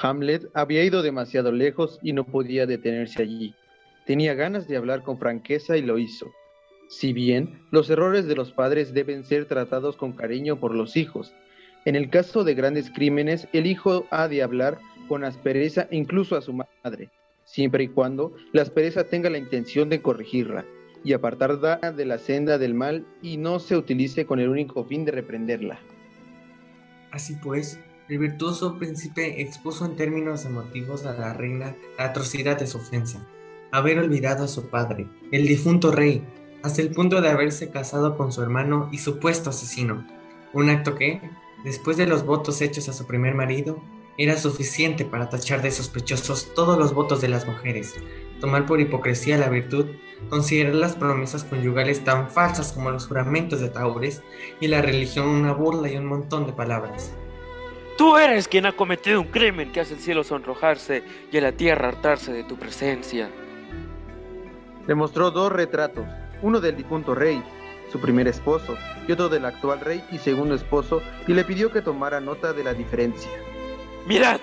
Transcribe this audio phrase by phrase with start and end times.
[0.00, 3.54] Hamlet había ido demasiado lejos y no podía detenerse allí.
[4.06, 6.30] Tenía ganas de hablar con franqueza y lo hizo.
[6.88, 11.32] Si bien los errores de los padres deben ser tratados con cariño por los hijos,
[11.84, 14.78] en el caso de grandes crímenes el hijo ha de hablar
[15.08, 17.10] con aspereza incluso a su madre,
[17.44, 20.64] siempre y cuando la aspereza tenga la intención de corregirla
[21.04, 25.04] y apartarla de la senda del mal y no se utilice con el único fin
[25.04, 25.78] de reprenderla.
[27.10, 27.78] Así pues,
[28.08, 33.26] el virtuoso príncipe expuso en términos emotivos a la reina la atrocidad de su ofensa,
[33.72, 36.22] haber olvidado a su padre, el difunto rey,
[36.62, 40.06] hasta el punto de haberse casado con su hermano y supuesto asesino,
[40.52, 41.20] un acto que,
[41.64, 43.82] después de los votos hechos a su primer marido,
[44.18, 47.94] era suficiente para tachar de sospechosos todos los votos de las mujeres,
[48.38, 49.86] tomar por hipocresía la virtud,
[50.28, 54.22] considerar las promesas conyugales tan falsas como los juramentos de Taures
[54.60, 57.12] y la religión una burla y un montón de palabras.
[57.96, 61.52] Tú eres quien ha cometido un crimen que hace el cielo sonrojarse y a la
[61.52, 63.30] tierra hartarse de tu presencia.
[64.86, 66.04] Le mostró dos retratos,
[66.42, 67.40] uno del difunto rey,
[67.92, 71.82] su primer esposo, y otro del actual rey y segundo esposo, y le pidió que
[71.82, 73.30] tomara nota de la diferencia.
[74.08, 74.40] Mirad,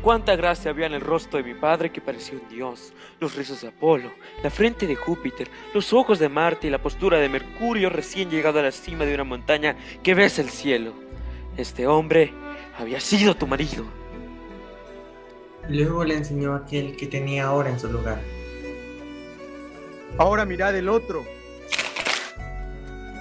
[0.00, 3.62] cuánta gracia había en el rostro de mi padre que parecía un dios, los rizos
[3.62, 4.12] de Apolo,
[4.44, 8.60] la frente de Júpiter, los ojos de Marte y la postura de Mercurio recién llegado
[8.60, 10.92] a la cima de una montaña que ves el cielo.
[11.56, 12.32] Este hombre
[12.78, 13.84] había sido tu marido.
[15.68, 18.20] Luego le enseñó aquel que tenía ahora en su lugar.
[20.18, 21.24] Ahora mirad el otro.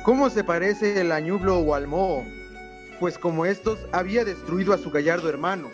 [0.04, 2.24] ¿Cómo se parece el añublo o al moho?
[3.00, 5.72] Pues como estos había destruido a su gallardo hermano.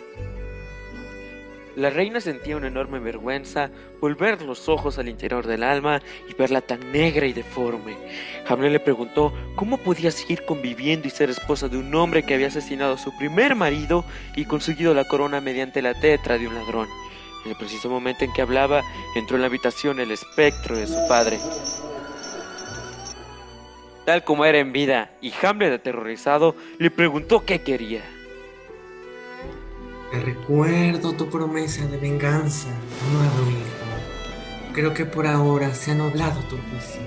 [1.74, 6.60] La reina sentía una enorme vergüenza volver los ojos al interior del alma y verla
[6.60, 7.96] tan negra y deforme.
[8.46, 12.48] Hamlet le preguntó cómo podía seguir conviviendo y ser esposa de un hombre que había
[12.48, 14.04] asesinado a su primer marido
[14.36, 16.88] y conseguido la corona mediante la tetra de un ladrón.
[17.46, 18.82] En el preciso momento en que hablaba,
[19.16, 21.38] entró en la habitación el espectro de su padre.
[24.04, 28.02] Tal como era en vida, y Hamlet, aterrorizado, le preguntó qué quería.
[30.12, 32.68] Te recuerdo tu promesa de venganza,
[33.14, 34.74] nuevo hijo.
[34.74, 37.00] Creo que por ahora se ha nublado tu juicio.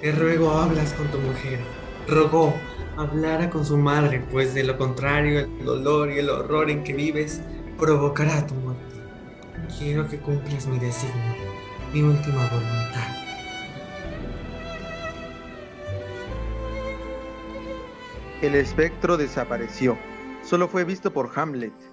[0.00, 1.58] Te ruego hablas con tu mujer.
[2.06, 2.54] Rogó
[2.96, 6.92] hablara con su madre, pues de lo contrario el dolor y el horror en que
[6.92, 7.40] vives
[7.76, 8.82] provocará tu muerte.
[9.76, 11.34] Quiero que cumplas mi designio,
[11.92, 13.16] mi última voluntad.
[18.42, 19.98] El espectro desapareció.
[20.44, 21.91] Solo fue visto por Hamlet,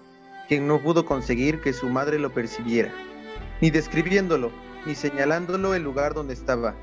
[0.49, 2.91] quien no pudo conseguir que su madre lo percibiera,
[3.61, 4.51] ni describiéndolo,
[4.85, 6.75] ni señalándolo el lugar donde estaba.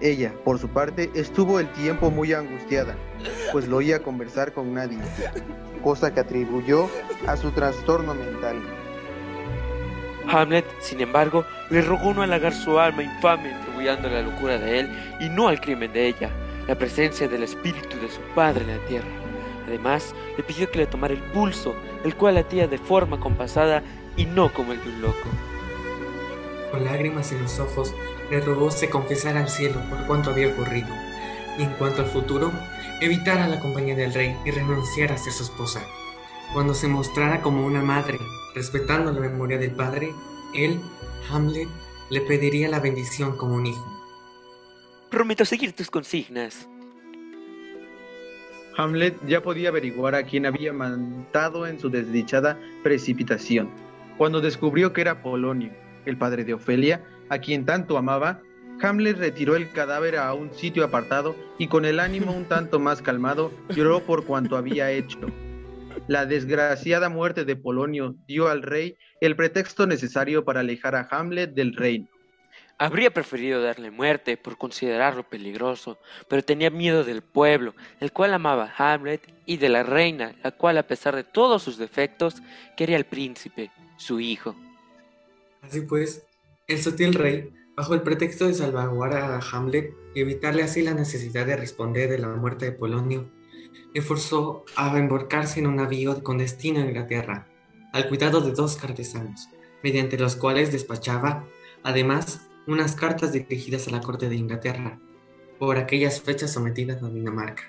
[0.00, 2.96] Ella, por su parte, estuvo el tiempo muy angustiada,
[3.52, 4.98] pues lo oía conversar con nadie,
[5.84, 6.88] cosa que atribuyó
[7.28, 8.56] a su trastorno mental.
[10.28, 14.88] Hamlet, sin embargo, le rogó no halagar su alma infame atribuyendo la locura de él
[15.20, 16.30] y no al crimen de ella,
[16.66, 19.21] la presencia del espíritu de su padre en la tierra.
[19.72, 21.74] Además, le pidió que le tomara el pulso,
[22.04, 23.82] el cual latía de forma compasada
[24.18, 25.28] y no como el de un loco.
[26.70, 27.94] Con lágrimas en los ojos,
[28.30, 30.88] le rogó se confesara al cielo por cuanto había ocurrido,
[31.58, 32.52] y en cuanto al futuro,
[33.00, 35.80] evitara la compañía del rey y renunciara a ser su esposa.
[36.52, 38.18] Cuando se mostrara como una madre,
[38.54, 40.12] respetando la memoria del padre,
[40.52, 40.78] él,
[41.30, 41.68] Hamlet,
[42.10, 44.02] le pediría la bendición como un hijo.
[45.08, 46.68] Prometo seguir tus consignas.
[48.76, 53.70] Hamlet ya podía averiguar a quién había mandado en su desdichada precipitación,
[54.16, 55.72] cuando descubrió que era Polonio,
[56.06, 58.40] el padre de Ofelia, a quien tanto amaba.
[58.80, 63.02] Hamlet retiró el cadáver a un sitio apartado y con el ánimo un tanto más
[63.02, 65.18] calmado lloró por cuanto había hecho.
[66.08, 71.54] La desgraciada muerte de Polonio dio al rey el pretexto necesario para alejar a Hamlet
[71.54, 72.08] del reino.
[72.78, 78.72] Habría preferido darle muerte por considerarlo peligroso, pero tenía miedo del pueblo, el cual amaba
[78.76, 82.42] a Hamlet, y de la reina, la cual a pesar de todos sus defectos,
[82.76, 84.56] quería al príncipe, su hijo.
[85.62, 86.24] Así pues,
[86.66, 91.46] el sutil rey, bajo el pretexto de salvaguardar a Hamlet y evitarle así la necesidad
[91.46, 93.30] de responder de la muerte de Polonio,
[93.94, 97.46] le forzó a embarcarse en un navío con destino a Inglaterra,
[97.92, 99.48] al cuidado de dos cartesanos,
[99.82, 101.46] mediante los cuales despachaba,
[101.82, 104.98] además, unas cartas dirigidas a la corte de Inglaterra,
[105.58, 107.62] por aquellas fechas sometidas a Dinamarca.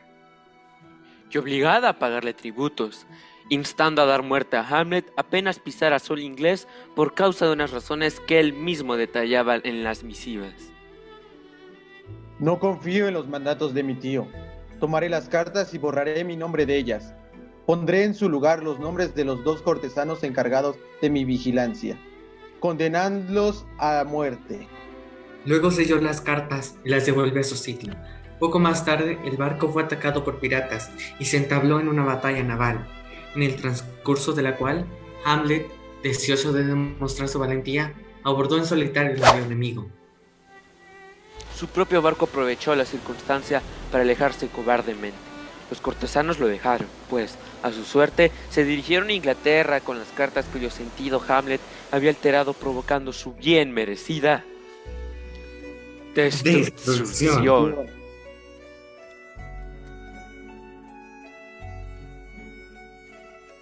[1.32, 3.08] Y obligada a pagarle tributos,
[3.50, 8.20] instando a dar muerte a Hamlet apenas pisara sol inglés por causa de unas razones
[8.20, 10.54] que él mismo detallaba en las misivas.
[12.40, 14.28] No confío en los mandatos de mi tío.
[14.80, 17.14] Tomaré las cartas y borraré mi nombre de ellas.
[17.66, 21.98] Pondré en su lugar los nombres de los dos cortesanos encargados de mi vigilancia,
[22.64, 24.70] condenándolos a muerte.
[25.44, 27.94] Luego selló las cartas y las devolvió a su sitio.
[28.40, 30.90] Poco más tarde, el barco fue atacado por piratas
[31.20, 32.88] y se entabló en una batalla naval,
[33.36, 34.86] en el transcurso de la cual
[35.26, 35.70] Hamlet,
[36.04, 39.90] deseoso de demostrar su valentía, abordó en solitario el navío enemigo.
[41.54, 43.62] Su propio barco aprovechó la circunstancia
[43.92, 45.33] para alejarse cobardemente.
[45.74, 47.34] Los cortesanos lo dejaron, pues,
[47.64, 51.60] a su suerte, se dirigieron a Inglaterra con las cartas cuyo sentido Hamlet
[51.90, 54.46] había alterado provocando su bien merecida
[56.14, 57.88] destrucción.